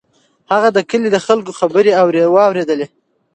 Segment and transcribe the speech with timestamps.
[0.53, 1.91] هغه د کلي د خلکو خبرې
[2.35, 2.87] واورېدلې.